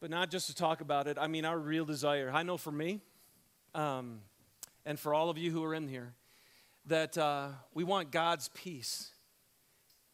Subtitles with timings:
[0.00, 1.18] but not just to talk about it.
[1.20, 2.30] I mean, our real desire.
[2.32, 3.00] I know for me,
[3.74, 4.20] um,
[4.84, 6.14] and for all of you who are in here,
[6.86, 9.10] that uh, we want God's peace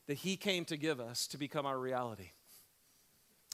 [0.07, 2.31] that He came to give us to become our reality.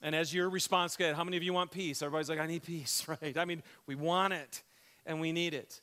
[0.02, 2.02] And as your response get, how many of you want peace?
[2.02, 3.36] Everybody's like, I need peace, right?
[3.36, 4.62] I mean, we want it
[5.06, 5.80] and we need it.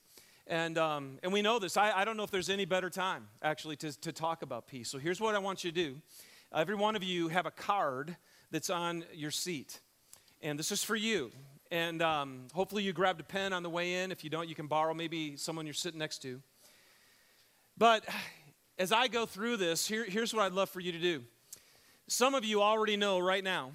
[0.48, 1.78] And, um, and we know this.
[1.78, 4.90] I, I don't know if there's any better time, actually, to, to talk about peace.
[4.90, 6.02] So here's what I want you to do.
[6.54, 8.18] Every one of you have a card
[8.50, 9.80] that's on your seat.
[10.42, 11.32] And this is for you.
[11.72, 14.12] And um, hopefully you grabbed a pen on the way in.
[14.12, 16.42] If you don't, you can borrow maybe someone you're sitting next to.
[17.78, 18.04] But
[18.78, 21.24] as I go through this, here, here's what I'd love for you to do.
[22.08, 23.74] Some of you already know right now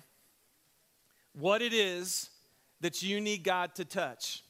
[1.35, 2.31] what it is
[2.81, 4.43] that you need God to touch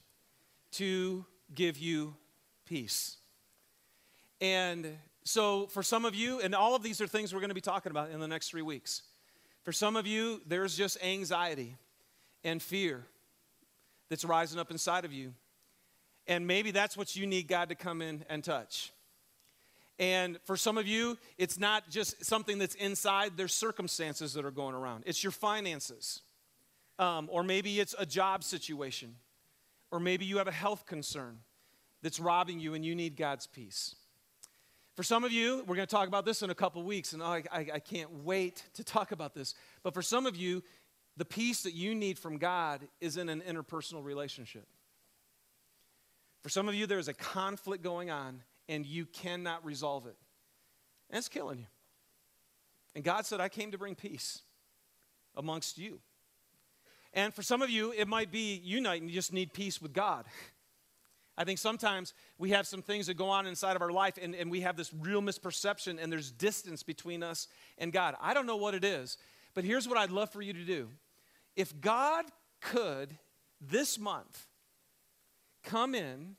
[0.73, 2.15] to give you
[2.65, 3.16] peace.
[4.40, 7.54] And so, for some of you, and all of these are things we're going to
[7.54, 9.02] be talking about in the next three weeks.
[9.62, 11.76] For some of you, there's just anxiety
[12.44, 13.04] and fear
[14.10, 15.34] that's rising up inside of you.
[16.26, 18.92] And maybe that's what you need God to come in and touch.
[19.98, 24.51] And for some of you, it's not just something that's inside, there's circumstances that are
[24.51, 25.04] going around.
[25.06, 26.23] It's your finances,
[26.98, 29.14] um, or maybe it's a job situation,
[29.90, 31.38] or maybe you have a health concern
[32.02, 33.95] that's robbing you and you need God's peace.
[34.96, 37.23] For some of you, we're going to talk about this in a couple weeks, and
[37.23, 39.54] I, I, I can't wait to talk about this.
[39.82, 40.62] But for some of you,
[41.16, 44.66] the peace that you need from God is in an interpersonal relationship.
[46.43, 50.16] For some of you, there is a conflict going on and you cannot resolve it.
[51.10, 51.66] And it's killing you.
[52.95, 54.42] And God said, I came to bring peace
[55.37, 56.01] amongst you.
[57.12, 59.92] And for some of you, it might be unite and you just need peace with
[59.92, 60.26] God.
[61.37, 64.34] I think sometimes we have some things that go on inside of our life and,
[64.34, 67.48] and we have this real misperception and there's distance between us
[67.78, 68.15] and God.
[68.20, 69.16] I don't know what it is,
[69.53, 70.91] but here's what I'd love for you to do.
[71.56, 72.25] If God
[72.60, 73.19] could
[73.60, 74.47] this month
[75.62, 76.37] come in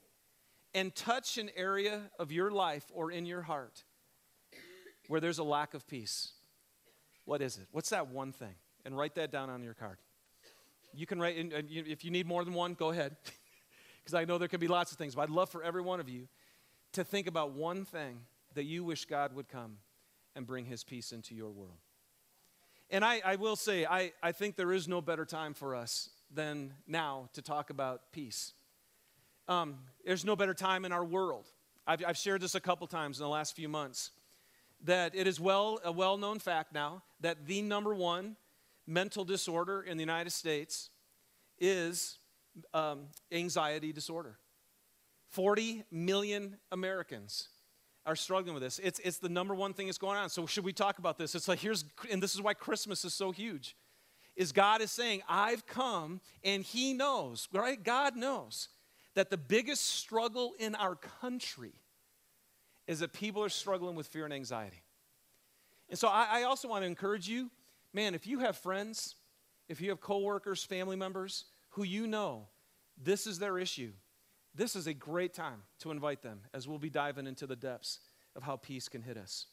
[0.73, 3.83] and touch an area of your life or in your heart
[5.07, 6.33] where there's a lack of peace,
[7.23, 7.67] what is it?
[7.71, 8.55] What's that one thing?
[8.83, 9.97] And write that down on your card.
[10.93, 13.15] You can write, and if you need more than one, go ahead,
[14.03, 15.99] because I know there can be lots of things, but I'd love for every one
[15.99, 16.27] of you
[16.93, 18.19] to think about one thing
[18.53, 19.77] that you wish God would come
[20.35, 21.79] and bring his peace into your world.
[22.95, 26.11] And I, I will say, I, I think there is no better time for us
[26.33, 28.53] than now to talk about peace.
[29.49, 31.45] Um, there's no better time in our world.
[31.85, 34.11] I've, I've shared this a couple times in the last few months
[34.85, 38.37] that it is well a well-known fact now that the number one
[38.87, 40.89] mental disorder in the United States
[41.59, 42.19] is
[42.73, 44.37] um, anxiety disorder.
[45.31, 47.49] 40 million Americans
[48.05, 48.79] are struggling with this.
[48.79, 50.29] It's, it's the number one thing that's going on.
[50.29, 51.35] So should we talk about this?
[51.35, 53.75] It's like here's and this is why Christmas is so huge.
[54.35, 57.81] Is God is saying, I've come and He knows, right?
[57.81, 58.67] God knows
[59.15, 61.73] that the biggest struggle in our country
[62.85, 64.83] is that people are struggling with fear and anxiety.
[65.89, 67.49] And so I, I also want to encourage you,
[67.93, 69.15] man, if you have friends,
[69.69, 72.47] if you have coworkers, family members who you know
[73.01, 73.91] this is their issue,
[74.55, 77.99] this is a great time to invite them as we'll be diving into the depths
[78.35, 79.47] of how peace can hit us.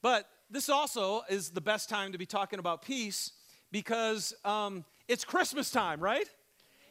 [0.00, 3.32] But this also is the best time to be talking about peace
[3.70, 6.28] because um, it's Christmas time, right?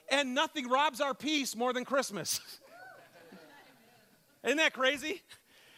[0.10, 2.40] And nothing robs our peace more than Christmas.
[4.44, 5.22] Isn't that crazy?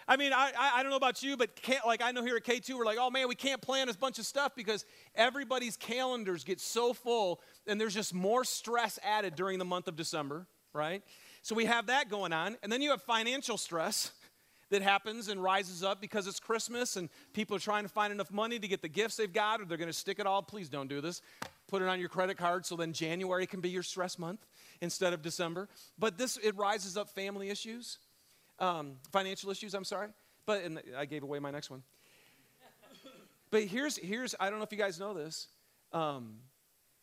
[0.07, 2.43] I mean, I, I, don't know about you, but can't, like I know here at
[2.43, 4.85] K2, we're like, oh man, we can't plan a bunch of stuff because
[5.15, 9.95] everybody's calendars get so full and there's just more stress added during the month of
[9.95, 11.03] December, right?
[11.43, 12.57] So we have that going on.
[12.63, 14.11] And then you have financial stress
[14.71, 18.31] that happens and rises up because it's Christmas and people are trying to find enough
[18.31, 20.41] money to get the gifts they've got or they're going to stick it all.
[20.41, 21.21] Please don't do this
[21.73, 24.45] put it on your credit card so then January can be your stress month
[24.81, 25.67] instead of December.
[25.97, 27.97] But this, it rises up family issues,
[28.59, 30.09] um, financial issues, I'm sorry.
[30.45, 31.81] But, and I gave away my next one.
[33.49, 35.47] but here's, here's, I don't know if you guys know this,
[35.93, 36.35] um,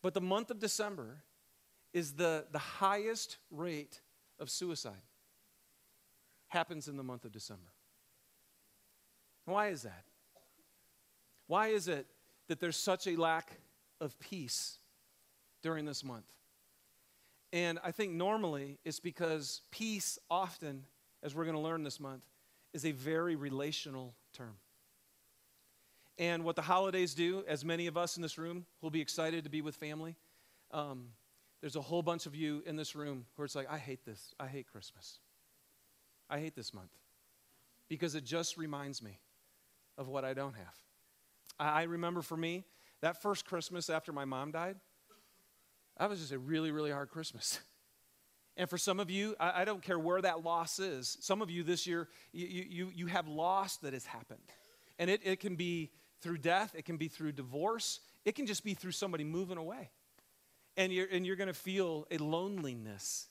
[0.03, 1.25] but the month of December
[1.93, 4.01] is the, the highest rate
[4.41, 5.03] of suicide
[6.49, 7.73] happens in the month of December.
[9.45, 10.05] Why is that?
[11.47, 12.07] Why is it
[12.49, 13.53] that there's such a lack
[14.01, 14.79] of peace
[15.63, 16.25] during this month.
[17.53, 20.85] And I think normally it's because peace often,
[21.23, 22.23] as we're going to learn this month,
[22.73, 24.57] is a very relational term.
[26.19, 29.45] And what the holidays do, as many of us in this room will be excited
[29.45, 30.17] to be with family,
[30.71, 31.09] um,
[31.61, 34.35] there's a whole bunch of you in this room where it's like, I hate this.
[34.41, 35.19] I hate Christmas.
[36.29, 36.91] I hate this month
[37.89, 39.19] because it just reminds me
[39.99, 40.75] of what I don't have.
[41.59, 42.65] I remember for me,
[43.03, 44.77] that first Christmas after my mom died,
[45.99, 47.61] that was just a really, really hard Christmas.
[48.57, 51.17] And for some of you, I, I, don't care where that loss is.
[51.21, 54.43] Some of you this year, you, you, you have loss that has happened.
[54.99, 58.63] And it, it can be through death, it can be through divorce, it can just
[58.63, 59.89] be through somebody moving away.
[60.81, 63.29] And you're, and you're going to feel a loneliness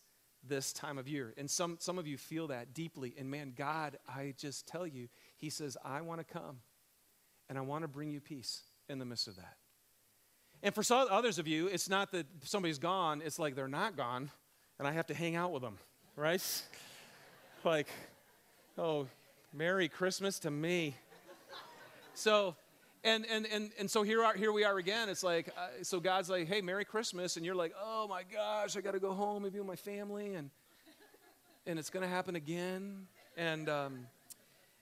[0.47, 1.33] this time of year.
[1.35, 3.15] And some, some of you feel that deeply.
[3.17, 6.57] And man, God, I just tell you, He says, I want to come
[7.49, 9.55] and I want to bring you peace in the midst of that.
[10.61, 13.97] And for some others of you, it's not that somebody's gone, it's like they're not
[13.97, 14.29] gone
[14.77, 15.79] and I have to hang out with them,
[16.15, 16.43] right?
[17.63, 17.87] like,
[18.77, 19.07] oh,
[19.51, 20.93] Merry Christmas to me.
[22.13, 22.55] So,
[23.03, 25.09] and and and and so here are here we are again.
[25.09, 28.75] It's like uh, so God's like, hey, Merry Christmas, and you're like, oh my gosh,
[28.75, 30.49] I got to go home and be with my family, and
[31.65, 33.07] and it's going to happen again,
[33.37, 34.07] and um,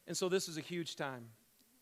[0.07, 1.25] and so this is a huge time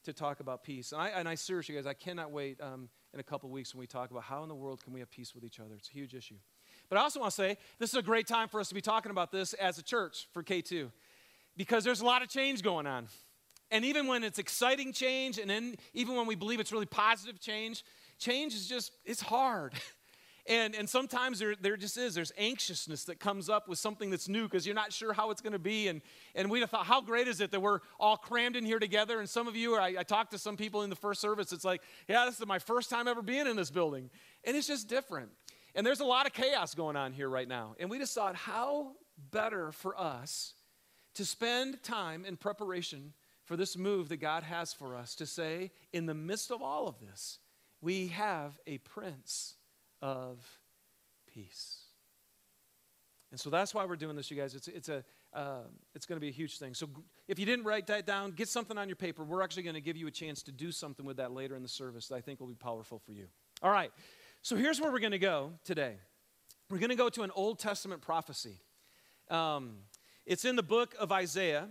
[0.03, 0.91] to talk about peace.
[0.91, 3.79] And I and I seriously, guys, I cannot wait um, in a couple weeks when
[3.79, 5.75] we talk about how in the world can we have peace with each other.
[5.75, 6.35] It's a huge issue.
[6.89, 8.81] But I also want to say this is a great time for us to be
[8.81, 10.91] talking about this as a church for K2
[11.57, 13.07] because there's a lot of change going on.
[13.71, 17.39] And even when it's exciting change, and then even when we believe it's really positive
[17.39, 17.83] change,
[18.19, 19.73] change is just, it's hard.
[20.47, 24.29] And, and sometimes there, there just is, there's anxiousness that comes up with something that's
[24.29, 25.87] new because you're not sure how it's going to be.
[25.87, 26.01] And,
[26.35, 29.19] and we thought, how great is it that we're all crammed in here together?
[29.19, 31.65] And some of you, I, I talked to some people in the first service, it's
[31.65, 34.11] like, yeah, this is my first time ever being in this building.
[34.43, 35.31] And it's just different.
[35.73, 37.75] And there's a lot of chaos going on here right now.
[37.79, 38.91] And we just thought, how
[39.31, 40.53] better for us
[41.15, 43.13] to spend time in preparation
[43.45, 46.87] for this move that God has for us to say, in the midst of all
[46.87, 47.39] of this,
[47.81, 49.55] we have a Prince
[50.01, 50.59] of
[51.31, 51.81] Peace.
[53.31, 54.55] And so that's why we're doing this, you guys.
[54.55, 55.03] It's, it's, a,
[55.33, 55.63] uh,
[55.93, 56.73] it's going to be a huge thing.
[56.73, 56.87] So
[57.27, 59.23] if you didn't write that down, get something on your paper.
[59.23, 61.61] We're actually going to give you a chance to do something with that later in
[61.61, 63.27] the service that I think will be powerful for you.
[63.61, 63.91] All right.
[64.41, 65.95] So here's where we're going to go today.
[66.69, 68.61] We're going to go to an Old Testament prophecy.
[69.29, 69.79] Um,
[70.25, 71.67] it's in the book of Isaiah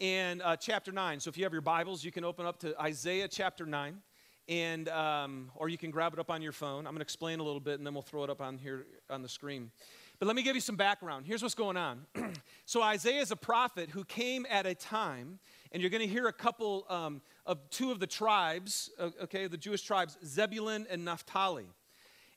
[0.00, 1.20] and uh, chapter 9.
[1.20, 4.02] So if you have your Bibles, you can open up to Isaiah chapter 9.
[4.46, 6.80] And, um, or you can grab it up on your phone.
[6.80, 8.84] I'm going to explain a little bit and then we'll throw it up on here
[9.08, 9.70] on the screen.
[10.18, 11.26] But let me give you some background.
[11.26, 12.06] Here's what's going on.
[12.66, 15.40] so, Isaiah is a prophet who came at a time,
[15.72, 18.90] and you're going to hear a couple um, of two of the tribes,
[19.22, 21.66] okay, the Jewish tribes, Zebulun and Naphtali.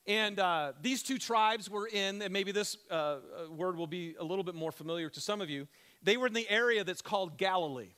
[0.08, 3.20] And uh, these two tribes were in, and maybe this uh, uh,
[3.52, 5.68] word will be a little bit more familiar to some of you.
[6.04, 7.94] They were in the area that's called Galilee,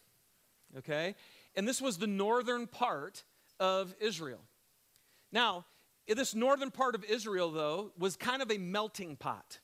[0.78, 1.16] okay?
[1.56, 3.24] And this was the northern part
[3.60, 4.42] of Israel.
[5.32, 5.66] Now,
[6.08, 9.60] this northern part of Israel, though, was kind of a melting pot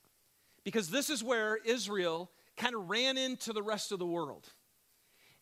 [0.64, 4.48] because this is where Israel kind of ran into the rest of the world.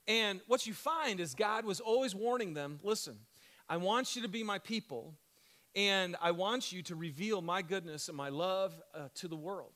[0.08, 3.18] And what you find is God was always warning them listen,
[3.70, 5.16] I want you to be my people,
[5.76, 9.74] and I want you to reveal my goodness and my love uh, to the world.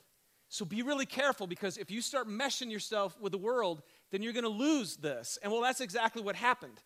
[0.49, 4.33] So be really careful because if you start meshing yourself with the world, then you're
[4.33, 5.37] going to lose this.
[5.43, 6.81] And well, that's exactly what happened.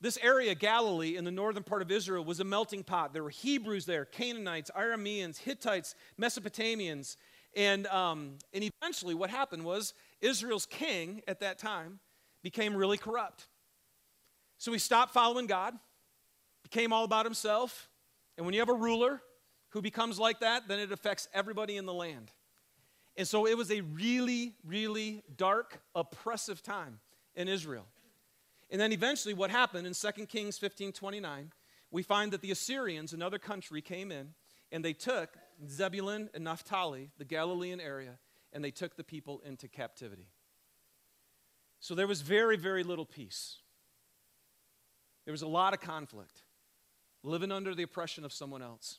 [0.00, 3.12] This area, Galilee, in the northern part of Israel, was a melting pot.
[3.12, 7.16] There were Hebrews there, Canaanites, Arameans, Hittites, Mesopotamians.
[7.54, 12.00] And, um, and eventually, what happened was Israel's king at that time
[12.42, 13.48] became really corrupt.
[14.58, 15.74] So he stopped following God,
[16.62, 17.88] became all about himself,
[18.36, 19.22] and when you have a ruler
[19.70, 22.30] who becomes like that, then it affects everybody in the land.
[23.16, 27.00] And so it was a really, really dark, oppressive time
[27.34, 27.86] in Israel.
[28.70, 31.52] And then eventually, what happened in 2 Kings 15 29,
[31.90, 34.34] we find that the Assyrians, another country, came in
[34.72, 35.36] and they took
[35.68, 38.18] Zebulun and Naphtali, the Galilean area,
[38.52, 40.28] and they took the people into captivity.
[41.78, 43.58] So there was very, very little peace.
[45.24, 46.42] There was a lot of conflict
[47.22, 48.98] living under the oppression of someone else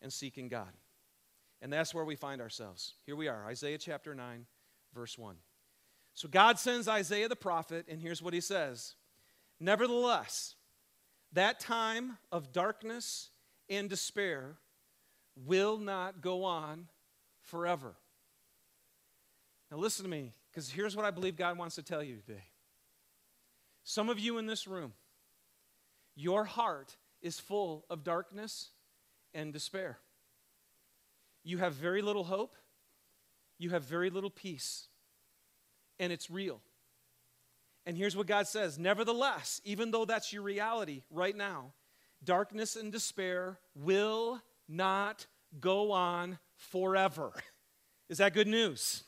[0.00, 0.72] and seeking God.
[1.60, 2.94] And that's where we find ourselves.
[3.04, 4.46] Here we are, Isaiah chapter 9,
[4.94, 5.36] verse 1.
[6.14, 8.94] So God sends Isaiah the prophet, and here's what he says
[9.60, 10.54] Nevertheless,
[11.32, 13.30] that time of darkness
[13.68, 14.56] and despair
[15.36, 16.88] will not go on
[17.42, 17.94] forever.
[19.70, 22.44] Now, listen to me, because here's what I believe God wants to tell you today.
[23.84, 24.92] Some of you in this room,
[26.14, 28.70] your heart is full of darkness
[29.34, 29.98] and despair.
[31.48, 32.56] You have very little hope,
[33.56, 34.86] you have very little peace,
[35.98, 36.60] and it's real.
[37.86, 41.72] And here's what God says Nevertheless, even though that's your reality right now,
[42.22, 45.24] darkness and despair will not
[45.58, 47.32] go on forever.
[48.10, 49.04] Is that good news?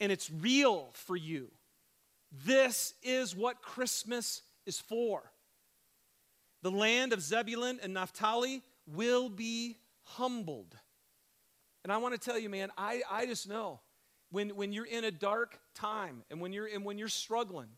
[0.00, 1.50] And it's real for you.
[2.46, 5.30] This is what Christmas is for.
[6.62, 10.74] The land of Zebulun and Naphtali will be humbled.
[11.86, 13.78] And I want to tell you, man, I, I just know
[14.32, 17.68] when, when you're in a dark time and when you're and when you're struggling,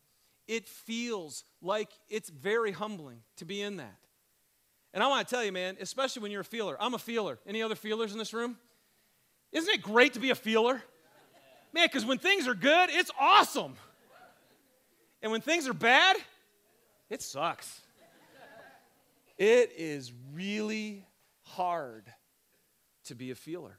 [0.47, 3.99] it feels like it's very humbling to be in that.
[4.95, 6.75] And I want to tell you, man, especially when you're a feeler.
[6.81, 7.39] I'm a feeler.
[7.47, 8.57] Any other feelers in this room?
[9.53, 10.83] Isn't it great to be a feeler?
[11.75, 13.75] Man, because when things are good, it's awesome.
[15.21, 16.17] And when things are bad,
[17.11, 17.83] it sucks.
[19.37, 21.05] It is really
[21.43, 22.11] hard
[23.05, 23.79] to be a feeler.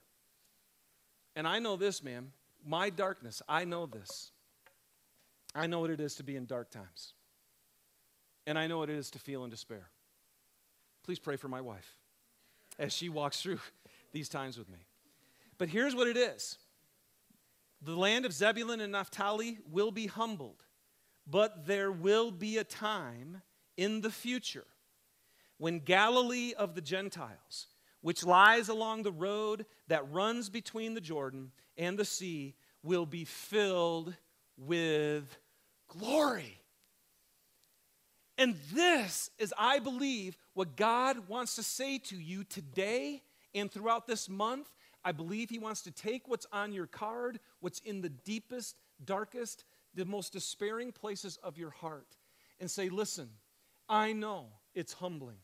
[1.36, 2.32] And I know this, man.
[2.64, 4.32] My darkness, I know this.
[5.54, 7.14] I know what it is to be in dark times.
[8.46, 9.88] And I know what it is to feel in despair.
[11.04, 11.96] Please pray for my wife
[12.78, 13.60] as she walks through
[14.12, 14.78] these times with me.
[15.58, 16.58] But here's what it is
[17.82, 20.64] the land of Zebulun and Naphtali will be humbled,
[21.26, 23.42] but there will be a time
[23.76, 24.66] in the future
[25.56, 27.66] when Galilee of the Gentiles,
[28.00, 33.24] which lies along the road that runs between the Jordan and the sea, will be
[33.24, 34.14] filled
[34.56, 35.38] with
[35.88, 36.60] glory.
[38.38, 43.22] And this is, I believe, what God wants to say to you today
[43.54, 44.72] and throughout this month.
[45.04, 49.64] I believe He wants to take what's on your card, what's in the deepest, darkest,
[49.94, 52.16] the most despairing places of your heart,
[52.58, 53.28] and say, Listen,
[53.88, 55.38] I know it's humbling,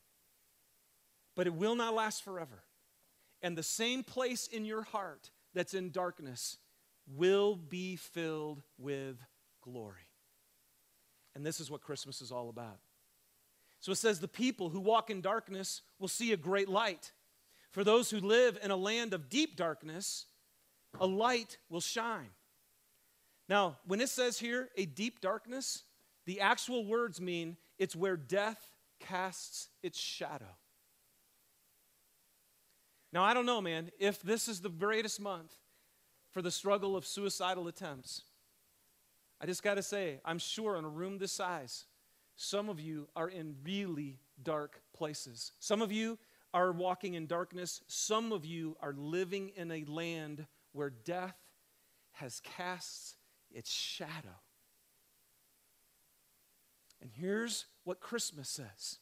[1.36, 2.64] but it will not last forever.
[3.42, 6.56] And the same place in your heart that's in darkness
[7.06, 9.16] will be filled with
[9.62, 10.08] glory.
[11.34, 12.78] And this is what Christmas is all about.
[13.80, 17.12] So it says, The people who walk in darkness will see a great light.
[17.70, 20.24] For those who live in a land of deep darkness,
[20.98, 22.30] a light will shine.
[23.48, 25.82] Now, when it says here, a deep darkness,
[26.24, 30.56] the actual words mean it's where death casts its shadow.
[33.12, 35.54] Now, I don't know, man, if this is the greatest month
[36.36, 38.22] for the struggle of suicidal attempts.
[39.40, 41.86] I just got to say, I'm sure in a room this size,
[42.36, 45.52] some of you are in really dark places.
[45.60, 46.18] Some of you
[46.52, 47.80] are walking in darkness.
[47.86, 51.36] Some of you are living in a land where death
[52.12, 53.16] has cast
[53.50, 54.40] its shadow.
[57.00, 58.98] And here's what Christmas says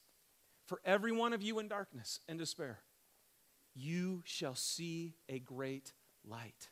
[0.66, 2.80] For every one of you in darkness and despair,
[3.74, 5.92] you shall see a great
[6.24, 6.68] light.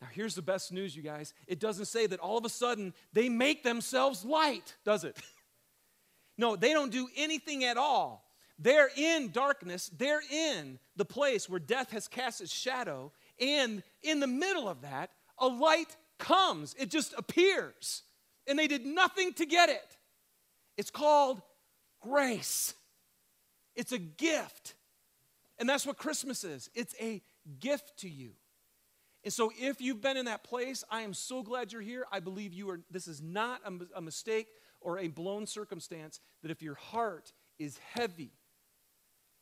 [0.00, 1.32] Now, here's the best news, you guys.
[1.46, 5.16] It doesn't say that all of a sudden they make themselves light, does it?
[6.38, 8.24] no, they don't do anything at all.
[8.58, 14.20] They're in darkness, they're in the place where death has cast its shadow, and in
[14.20, 16.74] the middle of that, a light comes.
[16.78, 18.02] It just appears.
[18.46, 19.96] And they did nothing to get it.
[20.76, 21.42] It's called
[22.00, 22.74] grace,
[23.74, 24.74] it's a gift.
[25.58, 27.22] And that's what Christmas is it's a
[27.58, 28.32] gift to you.
[29.24, 32.06] And so, if you've been in that place, I am so glad you're here.
[32.12, 32.80] I believe you are.
[32.90, 34.46] This is not a, a mistake
[34.80, 36.20] or a blown circumstance.
[36.42, 38.30] That if your heart is heavy,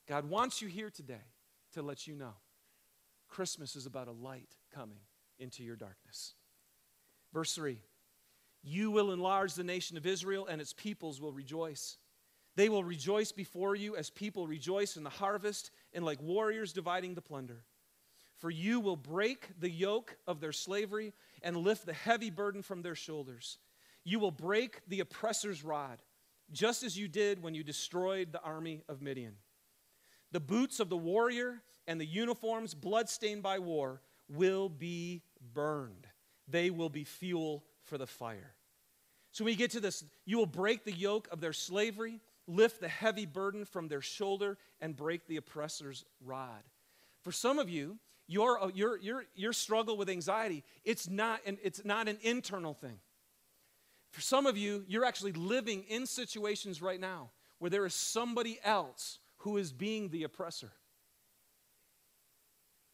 [0.08, 1.26] God wants you here today
[1.74, 2.34] to let you know
[3.28, 5.00] Christmas is about a light coming
[5.38, 6.34] into your darkness.
[7.32, 7.78] Verse 3
[8.62, 11.98] You will enlarge the nation of Israel, and its peoples will rejoice.
[12.56, 17.14] They will rejoice before you as people rejoice in the harvest and like warriors dividing
[17.14, 17.64] the plunder.
[18.36, 22.82] For you will break the yoke of their slavery and lift the heavy burden from
[22.82, 23.58] their shoulders.
[24.04, 26.02] You will break the oppressor's rod,
[26.52, 29.34] just as you did when you destroyed the army of Midian.
[30.32, 35.22] The boots of the warrior and the uniforms bloodstained by war will be
[35.54, 36.06] burned.
[36.48, 38.54] They will be fuel for the fire.
[39.32, 42.80] So when you get to this, you will break the yoke of their slavery lift
[42.80, 46.62] the heavy burden from their shoulder, and break the oppressor's rod.
[47.22, 51.84] For some of you, your, your, your, your struggle with anxiety, it's not, an, it's
[51.84, 52.98] not an internal thing.
[54.12, 58.58] For some of you, you're actually living in situations right now where there is somebody
[58.64, 60.72] else who is being the oppressor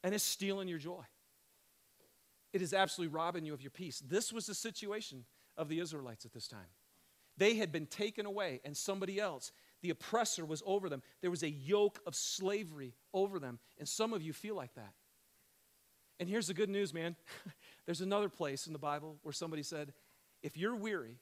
[0.03, 1.03] and is stealing your joy.
[2.53, 4.03] It is absolutely robbing you of your peace.
[4.05, 5.25] This was the situation
[5.57, 6.61] of the Israelites at this time.
[7.41, 11.03] They had been taken away, and somebody else, the oppressor, was over them.
[11.23, 13.59] There was a yoke of slavery over them.
[13.79, 14.93] And some of you feel like that.
[16.21, 17.17] And here's the good news, man.
[17.87, 19.95] There's another place in the Bible where somebody said,
[20.43, 21.17] If you're weary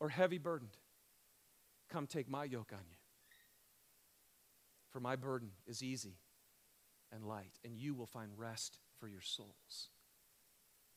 [0.00, 0.78] or heavy burdened,
[1.90, 2.96] come take my yoke on you.
[4.88, 6.16] For my burden is easy
[7.12, 9.90] and light, and you will find rest for your souls.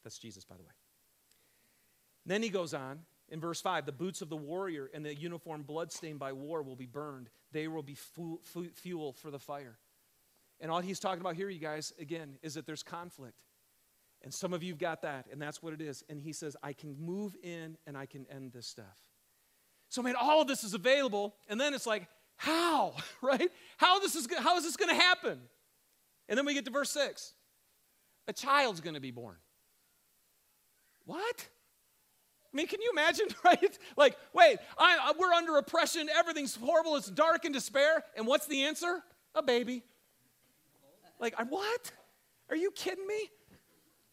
[0.05, 0.71] That's Jesus, by the way.
[2.25, 5.63] then he goes on in verse 5, the boots of the warrior and the uniform
[5.63, 7.29] bloodstained by war will be burned.
[7.51, 9.77] They will be fu- fu- fuel for the fire.
[10.59, 13.41] And all he's talking about here, you guys, again, is that there's conflict.
[14.23, 16.03] And some of you've got that, and that's what it is.
[16.09, 18.99] And he says, I can move in and I can end this stuff.
[19.89, 21.35] So, man, all of this is available.
[21.47, 23.49] And then it's like, how, right?
[23.77, 25.39] How, this is, how is this going to happen?
[26.29, 27.33] And then we get to verse 6
[28.27, 29.35] a child's going to be born.
[31.05, 31.47] What?
[32.55, 33.77] I mean, can you imagine, right?
[33.97, 38.63] Like, wait, I, we're under oppression, everything's horrible, it's dark and despair, and what's the
[38.63, 39.03] answer?
[39.35, 39.83] A baby.
[41.19, 41.91] Like, what?
[42.49, 43.29] Are you kidding me?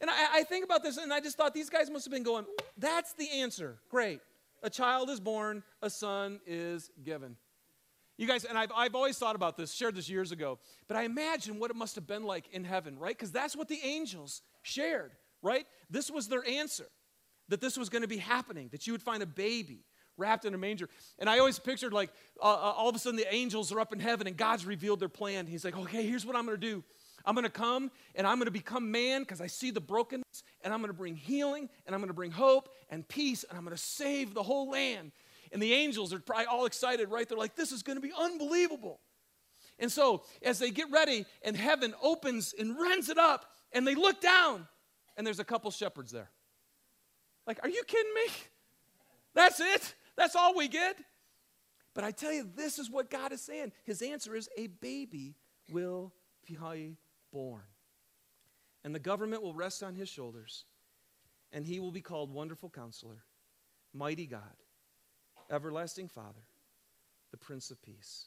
[0.01, 2.23] And I, I think about this, and I just thought these guys must have been
[2.23, 2.45] going,
[2.77, 3.77] that's the answer.
[3.89, 4.19] Great.
[4.61, 7.37] A child is born, a son is given.
[8.17, 10.59] You guys, and I've, I've always thought about this, shared this years ago,
[10.89, 13.17] but I imagine what it must have been like in heaven, right?
[13.17, 15.65] Because that's what the angels shared, right?
[15.89, 16.87] This was their answer
[17.49, 19.85] that this was going to be happening, that you would find a baby
[20.17, 20.89] wrapped in a manger.
[21.19, 22.09] And I always pictured like
[22.41, 24.99] uh, uh, all of a sudden the angels are up in heaven and God's revealed
[24.99, 25.47] their plan.
[25.47, 26.83] He's like, okay, here's what I'm going to do.
[27.25, 30.43] I'm going to come and I'm going to become man because I see the brokenness
[30.61, 33.57] and I'm going to bring healing and I'm going to bring hope and peace and
[33.57, 35.11] I'm going to save the whole land.
[35.51, 37.27] And the angels are probably all excited, right?
[37.27, 38.99] They're like, this is going to be unbelievable.
[39.79, 43.95] And so, as they get ready and heaven opens and rends it up, and they
[43.95, 44.67] look down,
[45.17, 46.29] and there's a couple shepherds there.
[47.45, 48.33] Like, are you kidding me?
[49.33, 49.95] That's it?
[50.15, 50.97] That's all we get?
[51.93, 53.71] But I tell you, this is what God is saying.
[53.83, 55.35] His answer is a baby
[55.71, 56.13] will
[56.45, 56.57] be
[57.31, 57.63] born.
[58.83, 60.65] And the government will rest on his shoulders,
[61.51, 63.23] and he will be called Wonderful Counselor,
[63.93, 64.41] Mighty God,
[65.49, 66.43] Everlasting Father,
[67.31, 68.25] the Prince of Peace.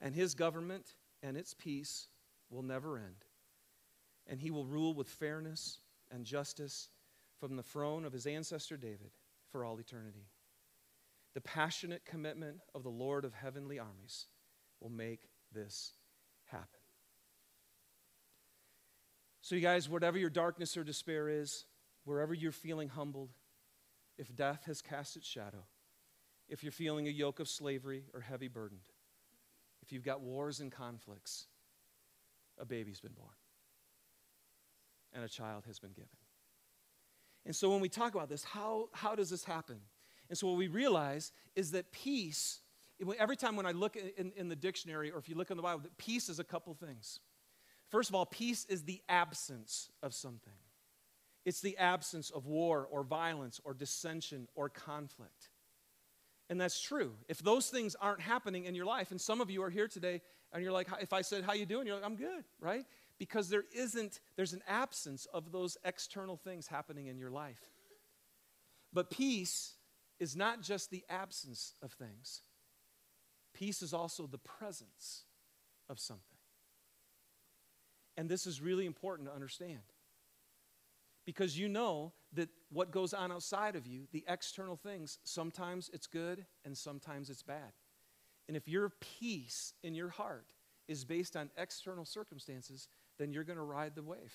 [0.00, 2.08] And his government and its peace
[2.50, 3.24] will never end.
[4.26, 5.78] And he will rule with fairness
[6.10, 6.88] and justice
[7.44, 9.10] from the throne of his ancestor David
[9.52, 10.30] for all eternity.
[11.34, 14.28] The passionate commitment of the Lord of heavenly armies
[14.80, 15.92] will make this
[16.46, 16.80] happen.
[19.42, 21.66] So, you guys, whatever your darkness or despair is,
[22.04, 23.34] wherever you're feeling humbled,
[24.16, 25.66] if death has cast its shadow,
[26.48, 28.88] if you're feeling a yoke of slavery or heavy burdened,
[29.82, 31.44] if you've got wars and conflicts,
[32.58, 33.28] a baby's been born
[35.12, 36.08] and a child has been given.
[37.46, 39.80] And so when we talk about this, how, how does this happen?
[40.28, 42.60] And so what we realize is that peace,
[43.18, 45.62] every time when I look in, in the dictionary or if you look in the
[45.62, 47.20] Bible, that peace is a couple things.
[47.90, 50.54] First of all, peace is the absence of something.
[51.44, 55.50] It's the absence of war or violence or dissension or conflict.
[56.48, 57.12] And that's true.
[57.28, 60.22] If those things aren't happening in your life, and some of you are here today
[60.52, 61.86] and you're like, if I said, how you doing?
[61.86, 62.84] You're like, I'm good, right?
[63.18, 67.60] Because there isn't, there's an absence of those external things happening in your life.
[68.92, 69.74] But peace
[70.20, 72.42] is not just the absence of things,
[73.52, 75.24] peace is also the presence
[75.88, 76.22] of something.
[78.16, 79.80] And this is really important to understand.
[81.26, 86.06] Because you know that what goes on outside of you, the external things, sometimes it's
[86.06, 87.72] good and sometimes it's bad.
[88.46, 90.52] And if your peace in your heart
[90.86, 94.34] is based on external circumstances, then you're going to ride the wave.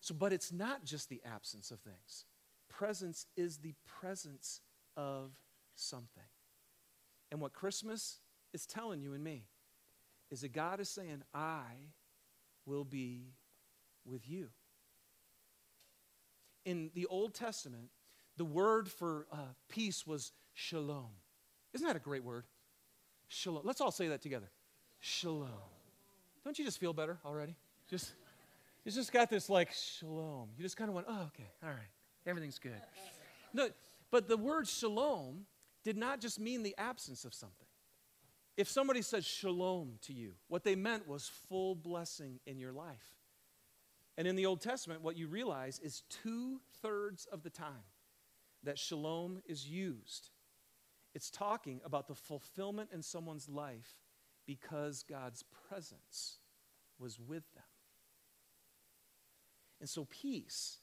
[0.00, 2.24] So, but it's not just the absence of things.
[2.68, 4.60] Presence is the presence
[4.96, 5.32] of
[5.74, 6.22] something.
[7.30, 8.20] And what Christmas
[8.52, 9.44] is telling you and me
[10.30, 11.64] is that God is saying, I
[12.66, 13.32] will be
[14.04, 14.48] with you.
[16.64, 17.88] In the Old Testament,
[18.36, 21.10] the word for uh, peace was shalom.
[21.72, 22.44] Isn't that a great word?
[23.28, 23.62] Shalom.
[23.64, 24.50] Let's all say that together.
[25.00, 25.77] Shalom.
[26.48, 27.54] Don't you just feel better already?
[27.90, 28.10] Just,
[28.82, 30.48] you just got this like shalom.
[30.56, 31.90] You just kind of went, oh, okay, all right,
[32.26, 32.80] everything's good.
[33.52, 33.68] No,
[34.10, 35.44] but the word shalom
[35.84, 37.66] did not just mean the absence of something.
[38.56, 43.18] If somebody said shalom to you, what they meant was full blessing in your life.
[44.16, 47.84] And in the Old Testament, what you realize is two thirds of the time
[48.62, 50.30] that shalom is used,
[51.14, 53.98] it's talking about the fulfillment in someone's life
[54.48, 56.38] because God's presence
[56.98, 57.62] was with them.
[59.78, 60.78] And so, peace,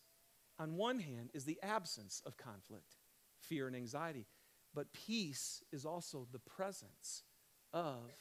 [0.58, 2.96] on one hand, is the absence of conflict,
[3.42, 4.28] fear, and anxiety.
[4.74, 7.24] But peace is also the presence
[7.74, 8.12] of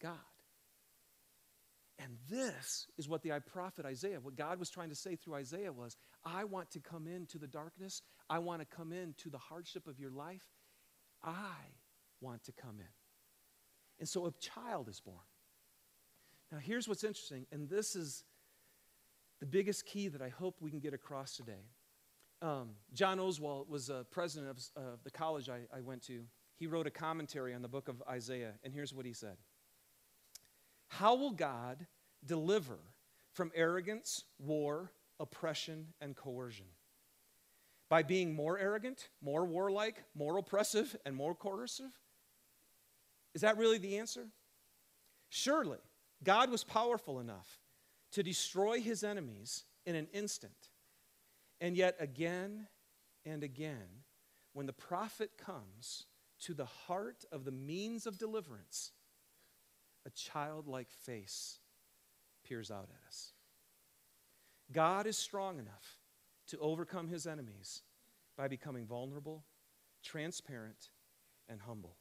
[0.00, 0.18] God.
[1.98, 5.72] And this is what the prophet Isaiah, what God was trying to say through Isaiah
[5.72, 8.02] was I want to come into the darkness.
[8.28, 10.44] I want to come into the hardship of your life.
[11.22, 11.56] I
[12.20, 12.99] want to come in.
[14.00, 15.18] And so a child is born.
[16.50, 18.24] Now, here's what's interesting, and this is
[19.38, 21.68] the biggest key that I hope we can get across today.
[22.42, 26.24] Um, John Oswalt was a president of uh, the college I, I went to.
[26.56, 29.36] He wrote a commentary on the book of Isaiah, and here's what he said
[30.88, 31.86] How will God
[32.24, 32.78] deliver
[33.32, 36.66] from arrogance, war, oppression, and coercion?
[37.88, 41.92] By being more arrogant, more warlike, more oppressive, and more coercive?
[43.34, 44.28] Is that really the answer?
[45.28, 45.78] Surely,
[46.22, 47.60] God was powerful enough
[48.12, 50.70] to destroy his enemies in an instant.
[51.60, 52.66] And yet, again
[53.24, 54.04] and again,
[54.52, 56.06] when the prophet comes
[56.40, 58.92] to the heart of the means of deliverance,
[60.06, 61.58] a childlike face
[62.44, 63.32] peers out at us.
[64.72, 65.98] God is strong enough
[66.48, 67.82] to overcome his enemies
[68.36, 69.44] by becoming vulnerable,
[70.02, 70.88] transparent,
[71.48, 71.96] and humble.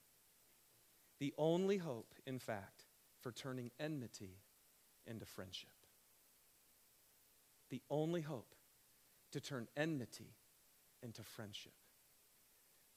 [1.19, 2.85] The only hope, in fact,
[3.21, 4.37] for turning enmity
[5.05, 5.69] into friendship.
[7.69, 8.55] The only hope
[9.31, 10.35] to turn enmity
[11.03, 11.73] into friendship.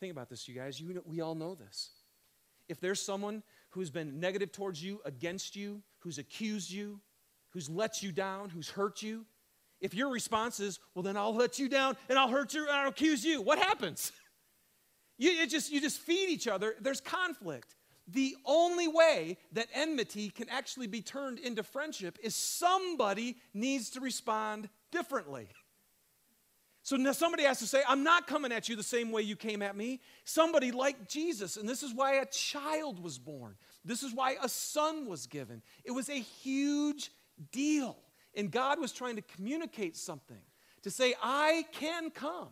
[0.00, 0.80] Think about this, you guys.
[0.80, 1.90] You know, we all know this.
[2.68, 7.00] If there's someone who's been negative towards you, against you, who's accused you,
[7.50, 9.26] who's let you down, who's hurt you,
[9.80, 12.70] if your response is, well, then I'll let you down and I'll hurt you and
[12.70, 14.12] I'll accuse you, what happens?
[15.18, 16.74] You, just, you just feed each other.
[16.80, 17.76] There's conflict.
[18.08, 24.00] The only way that enmity can actually be turned into friendship is somebody needs to
[24.00, 25.48] respond differently.
[26.84, 29.36] So now somebody has to say, I'm not coming at you the same way you
[29.36, 30.00] came at me.
[30.24, 31.56] Somebody like Jesus.
[31.56, 33.54] And this is why a child was born.
[33.84, 35.62] This is why a son was given.
[35.84, 37.12] It was a huge
[37.52, 37.96] deal.
[38.34, 40.40] And God was trying to communicate something
[40.82, 42.48] to say, I can come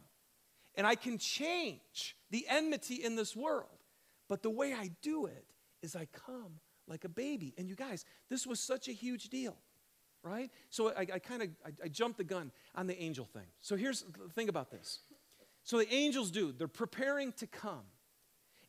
[0.77, 3.80] and I can change the enmity in this world.
[4.31, 5.45] But the way I do it
[5.83, 7.53] is I come like a baby.
[7.59, 9.57] And you guys, this was such a huge deal,
[10.23, 10.51] right?
[10.69, 13.49] So I, I kind of I, I jumped the gun on the angel thing.
[13.61, 15.01] So here's the thing about this.
[15.65, 17.83] So the angels do, they're preparing to come.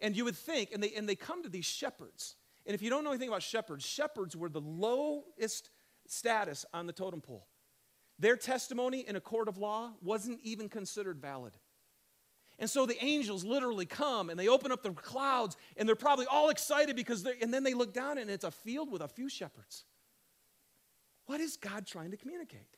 [0.02, 2.38] And you would think, and they and they come to these shepherds.
[2.66, 5.70] And if you don't know anything about shepherds, shepherds were the lowest
[6.08, 7.46] status on the totem pole.
[8.18, 11.54] Their testimony in a court of law wasn't even considered valid.
[12.62, 16.28] And so the angels literally come and they open up the clouds and they're probably
[16.28, 19.08] all excited because they and then they look down and it's a field with a
[19.08, 19.84] few shepherds.
[21.26, 22.78] What is God trying to communicate?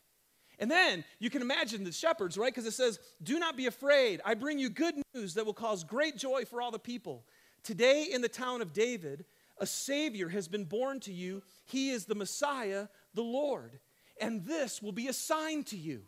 [0.58, 2.52] And then you can imagine the shepherds, right?
[2.52, 4.22] Because it says, Do not be afraid.
[4.24, 7.26] I bring you good news that will cause great joy for all the people.
[7.62, 9.26] Today in the town of David,
[9.58, 11.42] a Savior has been born to you.
[11.66, 13.80] He is the Messiah, the Lord.
[14.18, 16.04] And this will be a sign to you.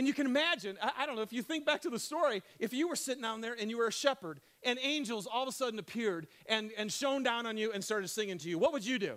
[0.00, 2.42] And you can imagine, I, I, don't know, if you think back to the story,
[2.58, 5.48] if you were sitting down there and you were a shepherd and angels all of
[5.50, 8.72] a sudden appeared and, and shone down on you and started singing to you, what
[8.72, 9.16] would you do?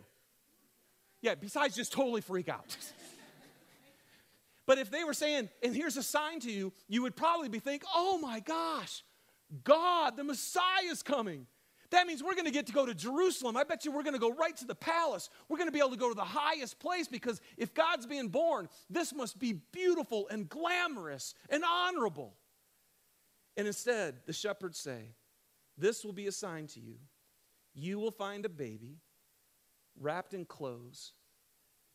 [1.21, 2.75] Yeah, besides just totally freak out.
[4.65, 7.59] but if they were saying, and here's a sign to you, you would probably be
[7.59, 9.05] thinking, oh my gosh,
[9.63, 11.47] God, the Messiah is coming.
[11.93, 13.55] That means we're going to get to go to Jerusalem.
[13.55, 15.29] I bet you we're going to go right to the palace.
[15.47, 18.29] We're going to be able to go to the highest place because if God's being
[18.29, 22.33] born, this must be beautiful and glamorous and honorable.
[23.57, 25.13] And instead, the shepherds say,
[25.77, 26.95] This will be a sign to you.
[27.75, 28.97] You will find a baby
[29.99, 31.13] wrapped in clothes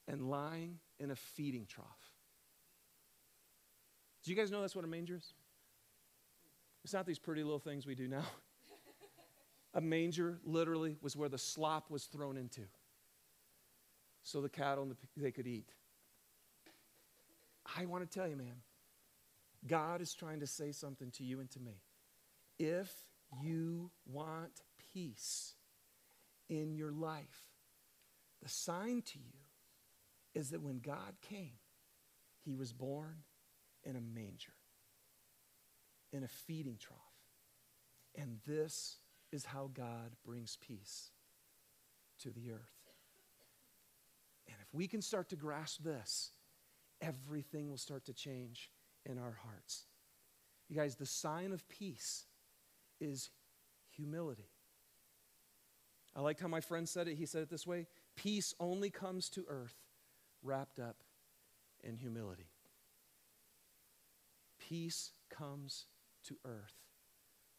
[0.06, 2.12] and lying in a feeding trough.
[4.22, 5.34] Do you guys know that's what a manger is?
[6.84, 8.22] It's not these pretty little things we do now.
[9.78, 12.62] A manger literally was where the slop was thrown into
[14.24, 15.70] so the cattle they could eat.
[17.76, 18.56] I want to tell you, man,
[19.68, 21.80] God is trying to say something to you and to me.
[22.58, 22.92] If
[23.40, 24.62] you want
[24.92, 25.54] peace
[26.48, 27.44] in your life,
[28.42, 29.38] the sign to you
[30.34, 31.60] is that when God came,
[32.44, 33.18] he was born
[33.84, 34.54] in a manger,
[36.12, 36.98] in a feeding trough.
[38.16, 38.96] And this
[39.32, 41.10] is how God brings peace
[42.22, 42.78] to the earth.
[44.46, 46.32] And if we can start to grasp this,
[47.00, 48.70] everything will start to change
[49.04, 49.86] in our hearts.
[50.68, 52.24] You guys, the sign of peace
[53.00, 53.30] is
[53.90, 54.50] humility.
[56.16, 57.16] I liked how my friend said it.
[57.16, 57.86] He said it this way
[58.16, 59.76] Peace only comes to earth
[60.42, 60.96] wrapped up
[61.84, 62.50] in humility.
[64.58, 65.86] Peace comes
[66.24, 66.74] to earth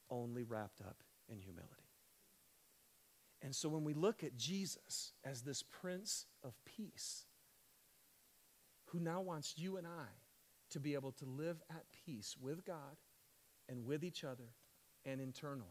[0.10, 0.98] only wrapped up
[1.30, 1.74] and humility.
[3.42, 7.26] And so when we look at Jesus as this Prince of Peace,
[8.86, 10.08] who now wants you and I
[10.72, 12.98] to be able to live at peace with God
[13.68, 14.56] and with each other
[15.06, 15.68] and internally,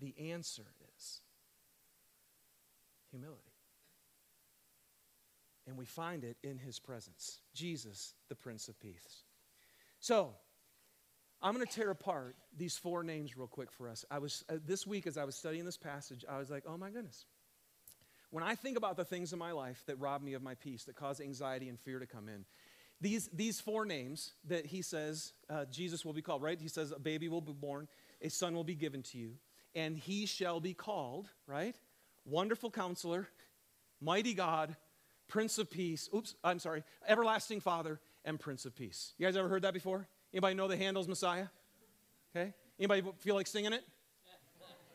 [0.00, 1.20] the answer is
[3.10, 3.40] humility.
[5.66, 9.22] And we find it in his presence Jesus, the Prince of Peace.
[10.00, 10.34] So,
[11.44, 14.06] I'm going to tear apart these four names real quick for us.
[14.10, 16.78] I was uh, this week as I was studying this passage, I was like, "Oh
[16.78, 17.26] my goodness.
[18.30, 20.84] when I think about the things in my life that rob me of my peace,
[20.84, 22.46] that cause anxiety and fear to come in,
[23.00, 26.60] these, these four names that he says uh, Jesus will be called, right?
[26.60, 27.88] He says, A baby will be born,
[28.22, 29.34] a son will be given to you,
[29.74, 31.76] and he shall be called, right?
[32.26, 33.28] Wonderful counselor,
[34.00, 34.76] mighty God,
[35.28, 36.08] Prince of Peace.
[36.14, 39.14] Oops, I'm sorry, everlasting Father, and Prince of Peace.
[39.18, 40.08] You guys ever heard that before?
[40.34, 41.46] Anybody know the Handel's Messiah?
[42.34, 42.52] Okay.
[42.76, 43.84] Anybody feel like singing it?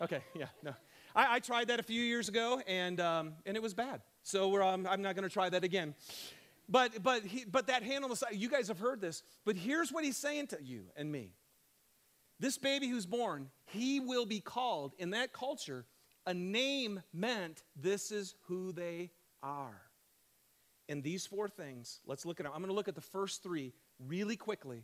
[0.02, 0.74] Okay, yeah, no.
[1.16, 4.02] I, I tried that a few years ago, and, um, and it was bad.
[4.22, 5.96] So um, I'm not going to try that again.
[6.68, 9.56] But, but, he, but that hand on the side, you guys have heard this, but
[9.56, 11.32] here's what he's saying to you and me.
[12.42, 15.86] This baby who's born, he will be called, in that culture,
[16.26, 19.82] a name meant this is who they are.
[20.90, 22.52] And these four things, let's look at them.
[22.54, 23.72] I'm going to look at the first three
[24.06, 24.84] really quickly,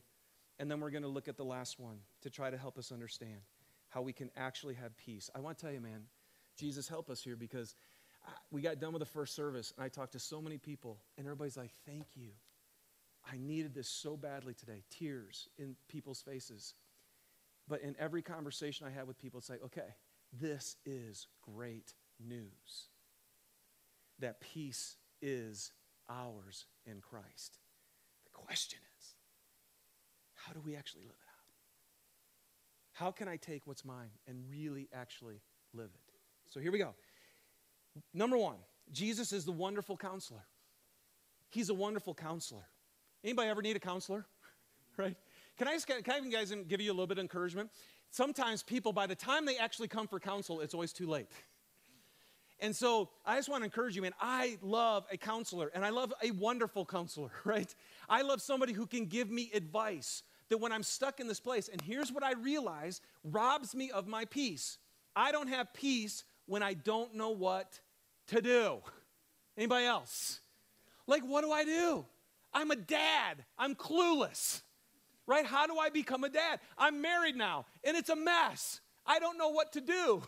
[0.59, 2.91] and then we're going to look at the last one to try to help us
[2.91, 3.39] understand
[3.89, 5.29] how we can actually have peace.
[5.35, 6.03] I want to tell you, man,
[6.57, 7.75] Jesus, help us here because
[8.25, 10.97] uh, we got done with the first service, and I talked to so many people,
[11.17, 12.29] and everybody's like, Thank you.
[13.31, 14.83] I needed this so badly today.
[14.89, 16.73] Tears in people's faces.
[17.67, 19.95] But in every conversation I had with people, it's like, okay,
[20.31, 22.89] this is great news.
[24.19, 25.71] That peace is
[26.09, 27.57] ours in Christ.
[28.25, 28.94] The question is,
[30.45, 31.45] how do we actually live it out?
[32.93, 35.41] How can I take what's mine and really actually
[35.73, 36.13] live it?
[36.49, 36.93] So here we go.
[38.13, 38.57] Number one,
[38.91, 40.45] Jesus is the wonderful counselor.
[41.49, 42.67] He's a wonderful counselor.
[43.23, 44.25] Anybody ever need a counselor?
[44.97, 45.15] right?
[45.57, 47.71] Can I, just, can I guys give you a little bit of encouragement?
[48.11, 51.27] Sometimes people, by the time they actually come for counsel, it's always too late.
[52.59, 54.13] And so I just want to encourage you, man.
[54.19, 57.73] I love a counselor, and I love a wonderful counselor, right?
[58.07, 61.69] I love somebody who can give me advice that when I'm stuck in this place,
[61.69, 64.77] and here's what I realize robs me of my peace.
[65.15, 67.79] I don't have peace when I don't know what
[68.27, 68.81] to do.
[69.57, 70.41] Anybody else?
[71.07, 72.05] Like, what do I do?
[72.53, 73.45] I'm a dad.
[73.57, 74.61] I'm clueless.
[75.27, 75.45] Right?
[75.45, 76.59] How do I become a dad?
[76.77, 78.79] I'm married now, and it's a mess.
[79.05, 80.23] I don't know what to do.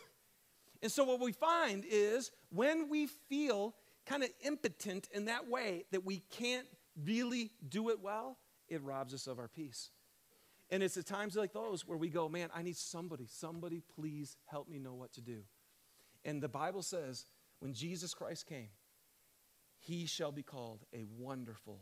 [0.82, 3.76] And so, what we find is when we feel
[4.06, 6.68] kind of impotent in that way that we can't
[7.04, 8.38] really do it well,
[8.70, 9.92] it robs us of our peace.
[10.70, 14.36] And it's at times like those where we go, man, I need somebody, somebody please
[14.46, 15.44] help me know what to do.
[16.26, 17.26] And the Bible says
[17.60, 18.70] when Jesus Christ came,
[19.80, 21.80] he shall be called a wonderful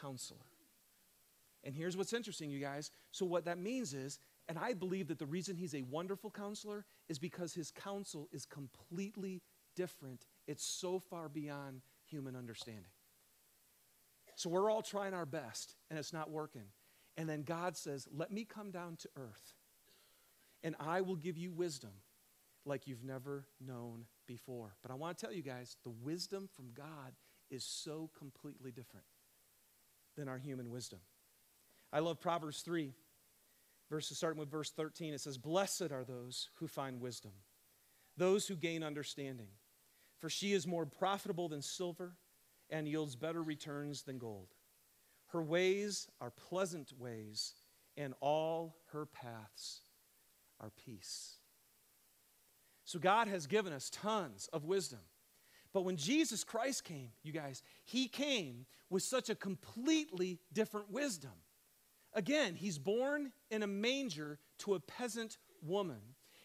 [0.00, 0.46] counselor.
[1.64, 2.90] And here's what's interesting, you guys.
[3.12, 6.84] So, what that means is, and I believe that the reason he's a wonderful counselor
[7.08, 9.42] is because his counsel is completely
[9.76, 10.26] different.
[10.48, 12.90] It's so far beyond human understanding.
[14.34, 16.64] So, we're all trying our best, and it's not working.
[17.16, 19.54] And then God says, Let me come down to earth,
[20.62, 21.92] and I will give you wisdom
[22.64, 24.74] like you've never known before.
[24.82, 27.12] But I want to tell you guys the wisdom from God
[27.50, 29.06] is so completely different
[30.16, 31.00] than our human wisdom.
[31.92, 32.92] I love Proverbs 3,
[33.90, 35.12] verses starting with verse 13.
[35.12, 37.32] It says, Blessed are those who find wisdom,
[38.16, 39.48] those who gain understanding,
[40.18, 42.14] for she is more profitable than silver
[42.70, 44.48] and yields better returns than gold.
[45.32, 47.54] Her ways are pleasant ways,
[47.96, 49.80] and all her paths
[50.60, 51.36] are peace.
[52.84, 55.00] So God has given us tons of wisdom.
[55.72, 61.32] But when Jesus Christ came, you guys, he came with such a completely different wisdom.
[62.12, 66.00] Again, he's born in a manger to a peasant woman.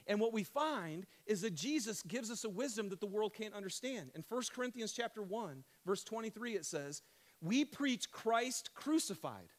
[0.08, 3.54] And what we find is that Jesus gives us a wisdom that the world can't
[3.54, 4.12] understand.
[4.16, 7.02] In 1 Corinthians chapter 1, verse 23 it says,
[7.42, 9.50] "We preach Christ crucified,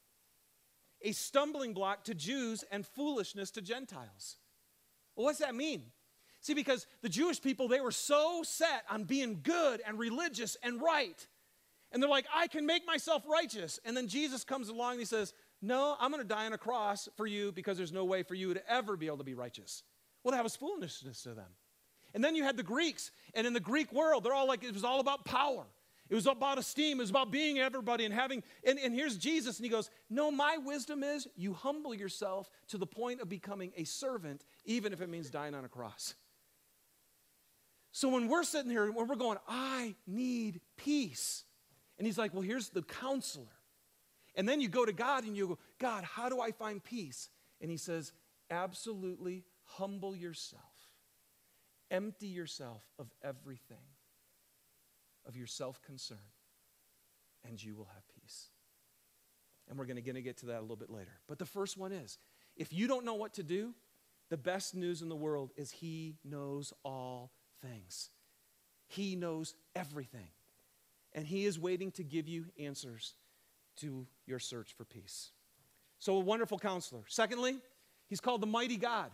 [1.02, 4.36] a stumbling block to Jews and foolishness to Gentiles."
[5.14, 5.90] Well, what's that mean?
[6.40, 10.80] See, because the Jewish people, they were so set on being good and religious and
[10.80, 11.26] right.
[11.90, 13.80] And they're like, I can make myself righteous.
[13.84, 16.58] And then Jesus comes along and he says, No, I'm going to die on a
[16.58, 19.34] cross for you because there's no way for you to ever be able to be
[19.34, 19.82] righteous.
[20.22, 21.50] Well, that was foolishness to them.
[22.14, 23.10] And then you had the Greeks.
[23.34, 25.66] And in the Greek world, they're all like, it was all about power.
[26.10, 26.98] It was about esteem.
[26.98, 28.42] It was about being everybody and having.
[28.64, 32.78] And, and here's Jesus, and he goes, No, my wisdom is you humble yourself to
[32.78, 36.14] the point of becoming a servant, even if it means dying on a cross.
[37.92, 41.44] So when we're sitting here, when we're going, I need peace.
[41.98, 43.46] And he's like, Well, here's the counselor.
[44.34, 47.28] And then you go to God and you go, God, how do I find peace?
[47.60, 48.12] And he says,
[48.50, 50.62] Absolutely humble yourself,
[51.90, 53.84] empty yourself of everything,
[55.28, 56.18] of your self concern,
[57.46, 58.48] and you will have peace.
[59.68, 61.20] And we're going to get to that a little bit later.
[61.28, 62.18] But the first one is
[62.56, 63.74] if you don't know what to do,
[64.30, 67.30] the best news in the world is He knows all
[67.62, 68.10] things.
[68.86, 70.28] He knows everything.
[71.12, 73.14] And He is waiting to give you answers
[73.76, 75.30] to your search for peace.
[75.98, 77.02] So, a wonderful counselor.
[77.08, 77.58] Secondly,
[78.08, 79.10] He's called the mighty God.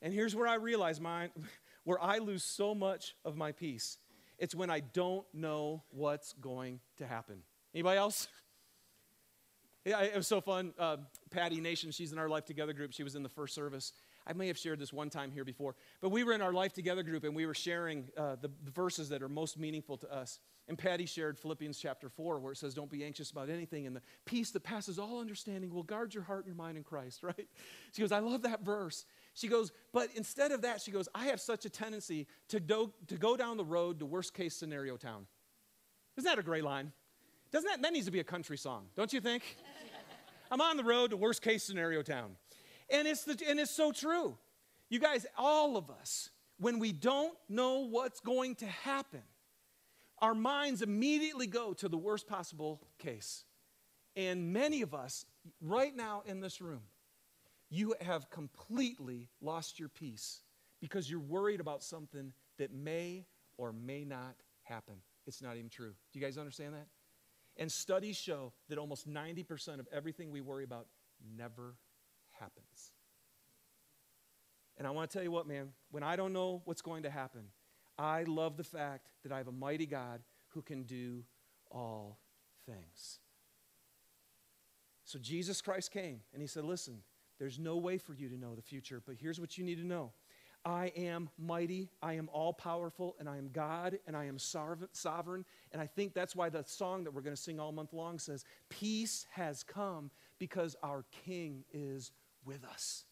[0.00, 1.30] And here's where I realize my,
[1.84, 3.98] where I lose so much of my peace.
[4.38, 7.42] It's when I don't know what's going to happen.
[7.74, 8.28] Anybody else?
[9.86, 10.72] Yeah, it was so fun.
[10.78, 10.96] Uh,
[11.30, 12.94] Patty Nation, she's in our Life Together group.
[12.94, 13.92] She was in the first service.
[14.26, 16.72] I may have shared this one time here before, but we were in our Life
[16.72, 20.10] Together group and we were sharing uh, the, the verses that are most meaningful to
[20.10, 20.38] us.
[20.66, 23.94] And Patty shared Philippians chapter 4, where it says, Don't be anxious about anything, and
[23.94, 27.22] the peace that passes all understanding will guard your heart and your mind in Christ,
[27.22, 27.48] right?
[27.92, 29.04] She goes, I love that verse.
[29.34, 32.92] She goes, But instead of that, she goes, I have such a tendency to, do,
[33.08, 35.26] to go down the road to worst case scenario town.
[36.16, 36.92] Isn't that a great line?
[37.52, 39.42] Doesn't that, that needs to be a country song, don't you think?
[40.50, 42.36] I'm on the road to worst case scenario town.
[42.88, 44.36] And it's, the, and it's so true.
[44.88, 49.22] You guys, all of us, when we don't know what's going to happen,
[50.18, 53.44] our minds immediately go to the worst possible case.
[54.14, 55.26] And many of us,
[55.60, 56.82] right now in this room,
[57.70, 60.40] you have completely lost your peace
[60.80, 64.96] because you're worried about something that may or may not happen.
[65.26, 65.94] It's not even true.
[66.12, 66.86] Do you guys understand that?
[67.56, 70.86] And studies show that almost 90% of everything we worry about
[71.36, 71.76] never
[72.32, 72.92] happens.
[74.76, 77.10] And I want to tell you what, man, when I don't know what's going to
[77.10, 77.44] happen,
[77.96, 81.24] I love the fact that I have a mighty God who can do
[81.70, 82.18] all
[82.66, 83.20] things.
[85.04, 87.02] So Jesus Christ came and he said, Listen,
[87.38, 89.86] there's no way for you to know the future, but here's what you need to
[89.86, 90.12] know
[90.64, 95.44] I am mighty, I am all powerful, and I am God, and I am sovereign.
[95.72, 98.18] And I think that's why the song that we're going to sing all month long
[98.18, 102.12] says, Peace has come because our King is
[102.46, 103.04] with us.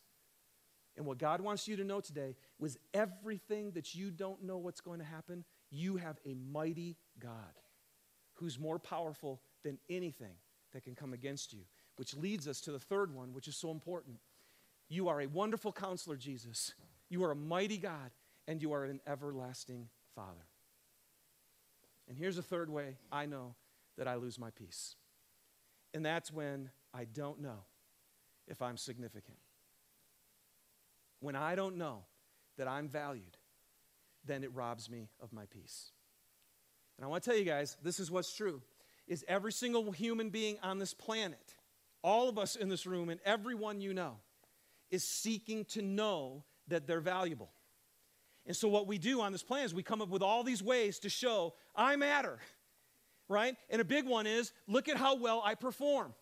[0.97, 4.81] And what God wants you to know today was everything that you don't know what's
[4.81, 7.33] going to happen, you have a mighty God
[8.35, 10.35] who's more powerful than anything
[10.73, 11.61] that can come against you.
[12.03, 14.17] Which leads us to the third one, which is so important.
[14.89, 16.75] You are a wonderful counselor, Jesus.
[17.09, 18.11] You are a mighty God,
[18.49, 20.49] and you are an everlasting Father.
[22.09, 23.55] And here's a third way I know
[23.99, 24.97] that I lose my peace.
[25.95, 27.67] And that's when I don't know
[28.49, 29.39] if I'm significant.
[31.21, 32.03] When I don't know
[32.59, 33.37] that I'm valued,
[34.25, 35.93] then it robs me of my peace.
[36.99, 38.61] And I want to tell you guys, this is what's true
[39.07, 41.55] is every single human being on this planet,
[42.03, 44.17] all of us in this room and everyone you know
[44.91, 47.51] is seeking to know that they're valuable.
[48.47, 50.63] And so, what we do on this plan is we come up with all these
[50.63, 52.39] ways to show I matter,
[53.29, 53.57] right?
[53.71, 56.15] And a big one is look at how well I perform.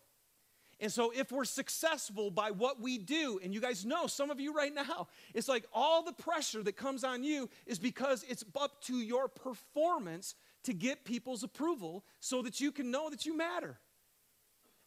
[0.79, 4.39] And so, if we're successful by what we do, and you guys know, some of
[4.39, 8.43] you right now, it's like all the pressure that comes on you is because it's
[8.59, 13.35] up to your performance to get people's approval so that you can know that you
[13.35, 13.79] matter.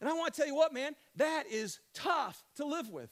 [0.05, 3.09] And I want to tell you what, man, that is tough to live with.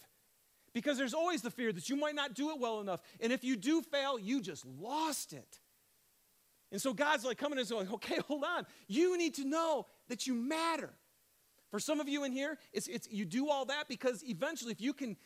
[0.75, 3.01] Because there's always the fear that you might not do it well enough.
[3.19, 5.59] And if you do fail, you just lost it.
[6.71, 8.67] And so God's like coming and saying, okay, hold on.
[8.87, 10.91] You need to know that you matter.
[11.71, 14.79] For some of you in here, it's, it's, you do all that because eventually, if
[14.79, 15.17] you can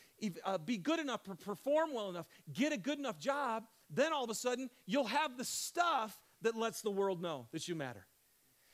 [0.46, 4.30] uh, be good enough, perform well enough, get a good enough job, then all of
[4.30, 8.06] a sudden, you'll have the stuff that lets the world know that you matter.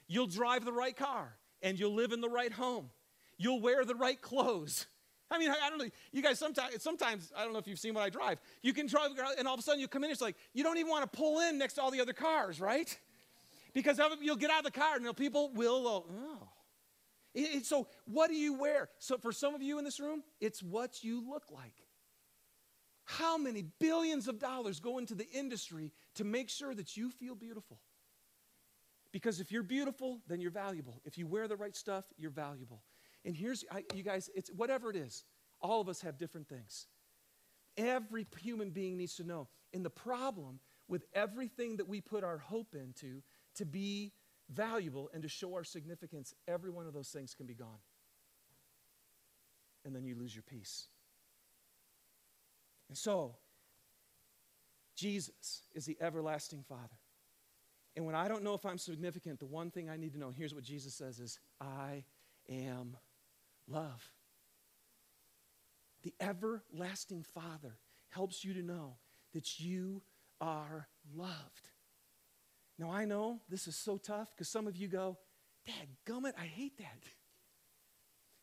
[0.07, 2.91] You'll drive the right car and you'll live in the right home.
[3.37, 4.87] You'll wear the right clothes
[5.31, 5.89] I mean, I don't know.
[6.13, 8.39] You guys sometimes, sometimes I don't know if you've seen what I drive.
[8.63, 10.11] You can drive, and all of a sudden you come in.
[10.11, 12.61] It's like you don't even want to pull in next to all the other cars,
[12.61, 12.97] right?
[13.73, 15.89] Because you'll get out of the car and people will.
[15.89, 16.49] Oh, oh,
[17.35, 18.89] it, it, so what do you wear?
[18.99, 21.75] So for some of you in this room, it's what you look like.
[23.07, 27.35] How many billions of dollars go into the industry to make sure that you feel
[27.35, 27.79] beautiful?
[29.15, 31.01] Because if you're beautiful, then you're valuable.
[31.05, 32.83] If you wear the right stuff, you're valuable.
[33.25, 35.23] And here's, I, you guys, it's whatever it is,
[35.61, 36.89] all of us have different things.
[37.77, 39.47] Every human being needs to know.
[39.73, 40.59] And the problem
[40.89, 43.23] with everything that we put our hope into
[43.55, 44.15] to be
[44.53, 47.79] valuable and to show our significance, every one of those things can be gone.
[49.85, 50.89] And then you lose your peace.
[52.89, 53.37] And so,
[54.97, 56.99] Jesus is the everlasting Father.
[57.97, 60.31] And when I don't know if I'm significant, the one thing I need to know,
[60.31, 62.05] here's what Jesus says is, I
[62.49, 62.97] am
[63.69, 64.11] love.
[66.03, 67.79] The everlasting Father
[68.11, 68.97] helps you to know
[69.33, 70.03] that you
[70.41, 71.71] are loved.
[72.79, 75.19] Now, I know this is so tough because some of you go,
[75.65, 77.05] Dad, gummit, I hate that.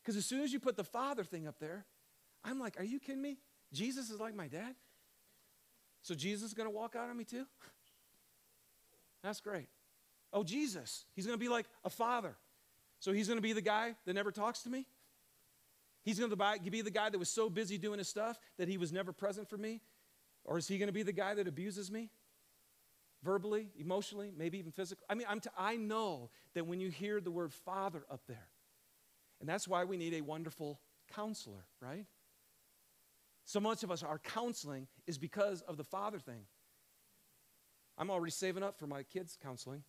[0.01, 1.85] Because as soon as you put the Father thing up there,
[2.43, 3.37] I'm like, Are you kidding me?
[3.73, 4.75] Jesus is like my dad?
[6.01, 7.45] So Jesus is going to walk out on me too?
[9.24, 9.67] That's great.
[10.34, 11.05] Oh, Jesus.
[11.15, 12.36] He's going to be like a father.
[12.99, 14.86] So he's going to be the guy that never talks to me?
[16.03, 18.78] He's going to be the guy that was so busy doing his stuff that he
[18.78, 19.82] was never present for me?
[20.43, 22.09] Or is he going to be the guy that abuses me?
[23.24, 25.05] Verbally, emotionally, maybe even physically?
[25.09, 28.47] I mean, I'm t- I know that when you hear the word father up there,
[29.39, 30.80] and that's why we need a wonderful
[31.13, 32.05] counselor, right?
[33.45, 36.45] So much of us, our counseling is because of the father thing.
[37.97, 39.83] I'm already saving up for my kids' counseling.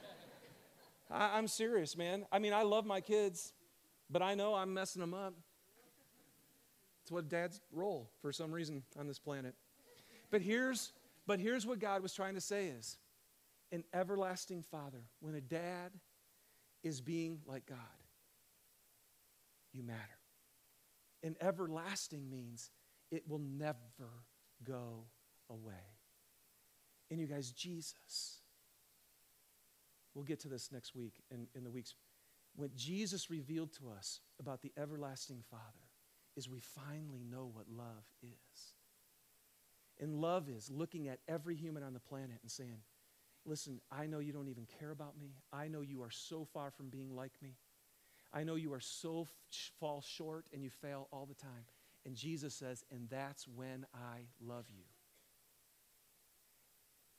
[1.10, 2.26] I, I'm serious, man.
[2.32, 3.52] I mean, I love my kids,
[4.10, 5.34] but I know I'm messing them up.
[7.02, 9.54] It's what dad's role for some reason on this planet.
[10.30, 10.92] But here's,
[11.26, 12.96] but here's what God was trying to say is
[13.72, 15.92] an everlasting father, when a dad
[16.82, 17.78] is being like God,
[19.72, 20.00] you matter.
[21.22, 22.70] And everlasting means
[23.10, 23.76] it will never
[24.62, 25.04] go
[25.50, 25.93] away.
[27.14, 28.40] And you guys, Jesus,
[30.16, 31.94] we'll get to this next week in, in the weeks.
[32.56, 35.62] When Jesus revealed to us about the everlasting Father,
[36.34, 38.72] is we finally know what love is.
[40.00, 42.80] And love is looking at every human on the planet and saying,
[43.46, 45.36] Listen, I know you don't even care about me.
[45.52, 47.54] I know you are so far from being like me.
[48.32, 51.66] I know you are so f- fall short and you fail all the time.
[52.04, 54.93] And Jesus says, And that's when I love you.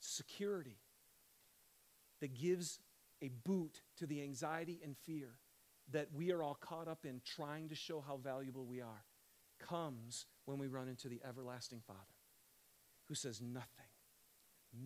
[0.06, 0.78] Security
[2.22, 2.80] that gives
[3.22, 5.30] a boot to the anxiety and fear
[5.92, 9.04] that we are all caught up in trying to show how valuable we are
[9.60, 12.00] comes when we run into the everlasting Father
[13.08, 13.86] who says, Nothing,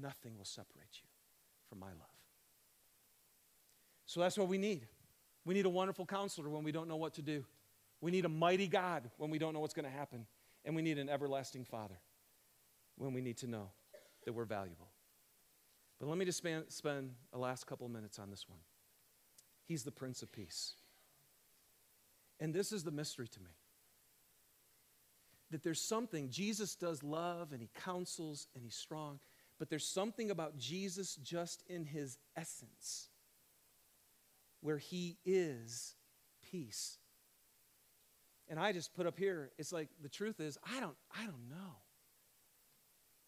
[0.02, 1.10] nothing will separate you
[1.70, 2.20] from my love.
[4.06, 4.88] So that's what we need.
[5.46, 7.46] We need a wonderful counselor when we don't know what to do.
[8.02, 10.26] We need a mighty God when we don't know what's going to happen.
[10.66, 11.98] And we need an everlasting Father
[12.98, 13.72] when we need to know
[14.26, 14.89] that we're valuable.
[16.00, 18.60] But let me just spend, spend a last couple minutes on this one.
[19.66, 20.74] He's the Prince of Peace.
[22.40, 23.52] And this is the mystery to me
[25.52, 29.20] that there's something, Jesus does love and he counsels and he's strong,
[29.58, 33.10] but there's something about Jesus just in his essence
[34.62, 35.96] where he is
[36.52, 36.98] peace.
[38.48, 41.50] And I just put up here, it's like the truth is, I don't, I don't
[41.50, 41.78] know.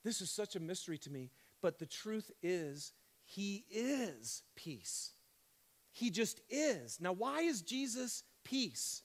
[0.04, 1.30] This is such a mystery to me,
[1.62, 2.94] but the truth is,
[3.24, 5.12] he is peace.
[5.92, 7.00] He just is.
[7.00, 9.04] Now, why is Jesus peace?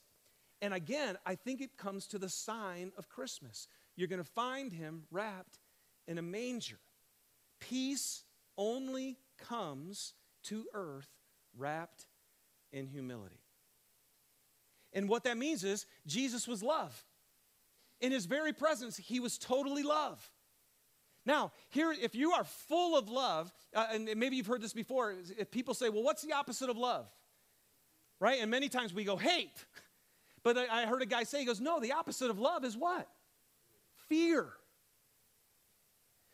[0.63, 3.69] And again, I think it comes to the sign of Christmas.
[3.97, 5.59] You're going to find him wrapped
[6.07, 6.79] in a manger.
[7.61, 8.25] Peace
[8.57, 11.11] only comes to earth
[11.57, 12.07] wrapped
[12.73, 13.41] in humility.
[14.93, 17.05] And what that means is Jesus was love.
[18.01, 20.31] In his very presence, he was totally love.
[21.27, 25.13] Now, here, if you are full of love, uh, and maybe you've heard this before,
[25.37, 27.07] if people say, well, what's the opposite of love?
[28.21, 28.41] Right?
[28.41, 29.65] And many times we go, hate.
[30.47, 33.09] But I heard a guy say, he goes, No, the opposite of love is what?
[34.09, 34.47] Fear.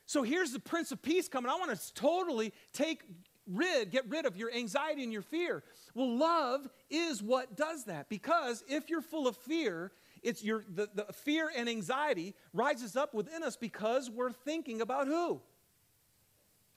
[0.04, 1.50] So here's the Prince of Peace coming.
[1.50, 3.04] I want to totally take
[3.46, 5.64] rid, get rid of your anxiety and your fear.
[5.94, 8.10] Well, love is what does that.
[8.10, 9.92] Because if you're full of fear,
[10.22, 15.06] it's your the, the fear and anxiety rises up within us because we're thinking about
[15.06, 15.40] who?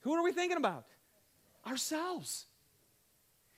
[0.02, 0.86] Who are we thinking about?
[1.66, 2.46] Ourselves.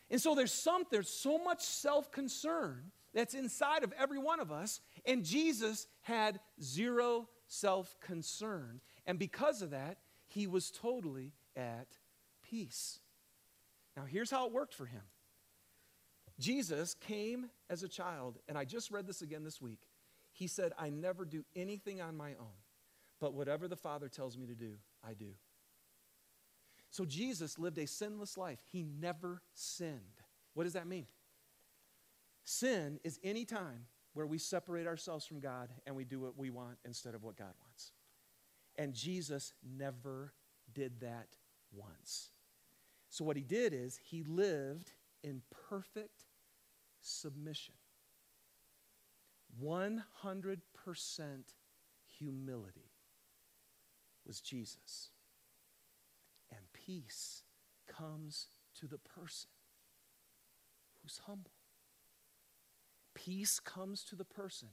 [0.09, 4.79] And so there's some, there's so much self-concern that's inside of every one of us.
[5.05, 8.79] And Jesus had zero self concern.
[9.05, 11.87] And because of that, he was totally at
[12.49, 12.99] peace.
[13.95, 15.01] Now, here's how it worked for him
[16.39, 19.81] Jesus came as a child, and I just read this again this week.
[20.31, 22.61] He said, I never do anything on my own,
[23.19, 24.73] but whatever the Father tells me to do,
[25.03, 25.33] I do.
[26.91, 28.59] So Jesus lived a sinless life.
[28.71, 30.21] He never sinned.
[30.53, 31.07] What does that mean?
[32.43, 36.49] Sin is any time where we separate ourselves from God and we do what we
[36.49, 37.91] want instead of what God wants.
[38.77, 40.33] And Jesus never
[40.73, 41.27] did that
[41.71, 42.29] once.
[43.09, 44.91] So, what he did is he lived
[45.23, 46.26] in perfect
[47.07, 47.75] submission
[49.63, 50.57] 100%
[52.19, 52.91] humility
[54.25, 55.09] was Jesus.
[56.51, 57.43] And peace
[57.87, 58.47] comes
[58.79, 59.49] to the person
[61.01, 61.51] who's humble.
[63.15, 64.69] Peace comes to the person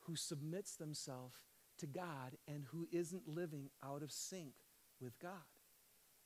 [0.00, 1.36] who submits themselves
[1.78, 4.52] to God and who isn't living out of sync
[5.00, 5.46] with God.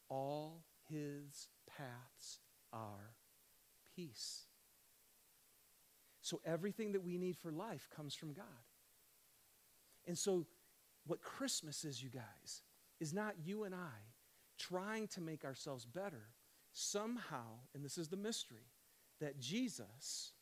[0.08, 2.40] All his paths
[2.72, 3.14] are
[3.94, 4.46] peace.
[6.22, 8.46] So everything that we need for life comes from God.
[10.06, 10.46] And so,
[11.06, 12.62] what Christmas is, you guys,
[13.00, 14.12] is not you and I
[14.56, 16.28] trying to make ourselves better,
[16.72, 18.70] somehow, and this is the mystery,
[19.20, 20.32] that Jesus,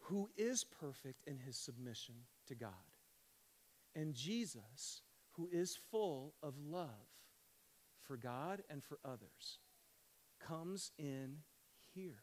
[0.00, 2.14] who is perfect in his submission
[2.46, 2.70] to God,
[3.94, 5.00] and Jesus,
[5.32, 6.88] who is full of love
[8.00, 9.58] for God and for others,
[10.46, 11.38] comes in
[11.94, 12.22] here.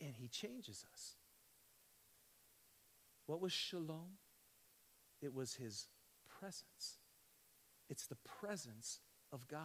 [0.00, 1.16] And he changes us.
[3.26, 4.18] What was shalom?
[5.20, 5.88] It was his
[6.28, 6.98] presence.
[7.90, 9.00] It's the presence
[9.32, 9.60] of God.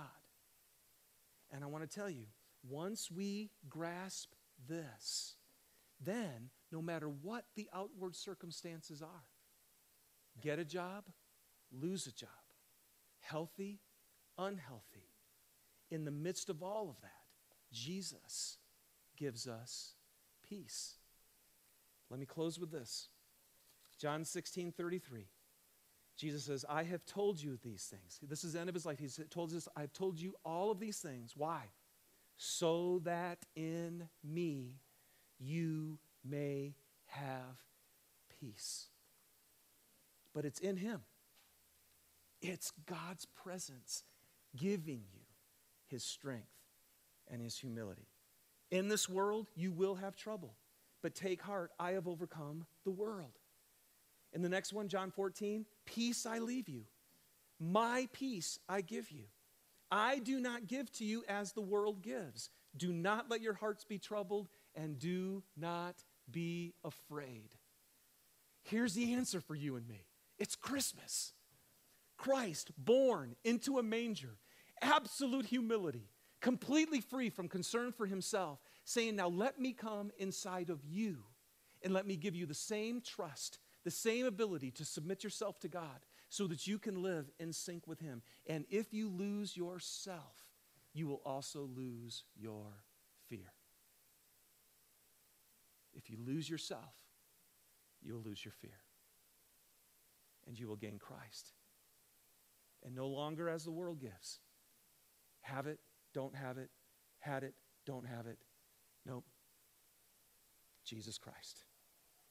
[1.51, 2.25] And I want to tell you,
[2.67, 4.33] once we grasp
[4.67, 5.35] this,
[6.03, 9.27] then no matter what the outward circumstances are,
[10.41, 11.05] get a job,
[11.71, 12.29] lose a job,
[13.19, 13.79] healthy,
[14.37, 15.11] unhealthy,
[15.91, 17.11] in the midst of all of that,
[17.71, 18.57] Jesus
[19.15, 19.93] gives us
[20.53, 20.95] peace.
[22.09, 23.07] Let me close with this.
[23.99, 25.25] John 16, 33.
[26.15, 28.19] Jesus says, I have told you these things.
[28.21, 28.99] This is the end of his life.
[28.99, 31.33] He's told us, I've told you all of these things.
[31.35, 31.61] Why?
[32.37, 34.77] So that in me
[35.39, 36.75] you may
[37.07, 37.57] have
[38.39, 38.87] peace.
[40.33, 41.01] But it's in him.
[42.41, 44.03] It's God's presence
[44.55, 45.21] giving you
[45.87, 46.47] his strength
[47.31, 48.07] and his humility.
[48.73, 50.55] In this world, you will have trouble,
[51.03, 53.37] but take heart, I have overcome the world.
[54.33, 56.85] In the next one, John 14, peace I leave you,
[57.59, 59.25] my peace I give you.
[59.91, 62.49] I do not give to you as the world gives.
[62.75, 67.49] Do not let your hearts be troubled, and do not be afraid.
[68.63, 70.07] Here's the answer for you and me
[70.39, 71.33] it's Christmas.
[72.17, 74.39] Christ born into a manger,
[74.81, 76.09] absolute humility,
[76.43, 81.23] completely free from concern for himself, saying, Now let me come inside of you
[81.81, 85.69] and let me give you the same trust, the same ability to submit yourself to
[85.69, 88.21] God so that you can live in sync with him.
[88.45, 90.45] And if you lose yourself,
[90.93, 92.65] you will also lose your
[93.29, 93.53] fear.
[95.93, 96.93] If you lose yourself,
[98.01, 98.81] you will lose your fear.
[100.45, 101.53] And you will gain Christ.
[102.85, 104.39] And no longer as the world gives.
[105.41, 105.79] Have it,
[106.13, 106.69] don't have it,
[107.19, 107.53] had it,
[107.85, 108.37] don't have it.
[109.05, 109.25] Nope.
[110.85, 111.63] Jesus Christ,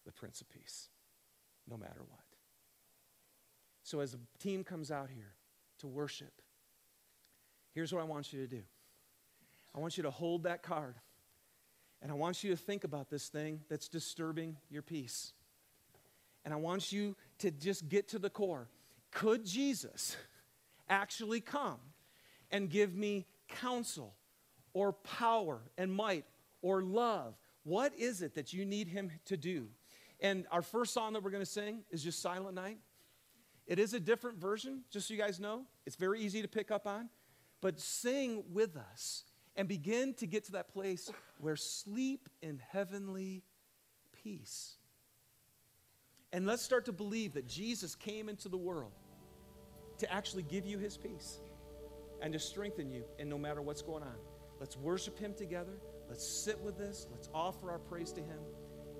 [0.04, 0.88] the Prince of Peace,
[1.68, 2.20] no matter what.
[3.82, 5.34] So, as the team comes out here
[5.78, 6.32] to worship,
[7.74, 8.62] here's what I want you to do
[9.74, 10.96] I want you to hold that card,
[12.00, 15.32] and I want you to think about this thing that's disturbing your peace.
[16.44, 18.68] And I want you to just get to the core.
[19.12, 20.16] Could Jesus
[20.88, 21.78] actually come
[22.50, 23.26] and give me
[23.60, 24.14] counsel
[24.72, 26.24] or power and might
[26.60, 27.34] or love?
[27.64, 29.68] What is it that you need him to do?
[30.20, 32.78] And our first song that we're going to sing is just Silent Night.
[33.66, 35.62] It is a different version, just so you guys know.
[35.86, 37.08] It's very easy to pick up on.
[37.60, 39.24] But sing with us
[39.56, 43.42] and begin to get to that place where sleep in heavenly
[44.22, 44.76] peace.
[46.32, 48.92] And let's start to believe that Jesus came into the world
[49.98, 51.38] to actually give you his peace
[52.22, 54.14] and to strengthen you in no matter what's going on.
[54.60, 55.72] Let's worship him together.
[56.08, 57.08] Let's sit with this.
[57.10, 58.38] Let's offer our praise to him.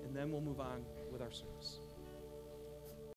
[0.03, 1.79] And then we'll move on with our service.